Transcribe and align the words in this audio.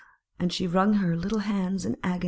And 0.39 0.51
she 0.51 0.65
wrung 0.65 0.93
her 0.93 1.15
little 1.15 1.41
hands 1.41 1.85
in 1.85 1.95
agony. 2.01 2.19